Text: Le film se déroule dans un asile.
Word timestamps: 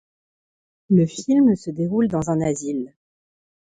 Le 0.89 1.05
film 1.05 1.55
se 1.55 1.69
déroule 1.69 2.07
dans 2.07 2.31
un 2.31 2.41
asile. 2.41 2.95